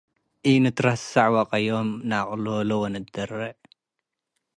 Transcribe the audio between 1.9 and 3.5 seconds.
ነአቅሎሌ ወንትደሬ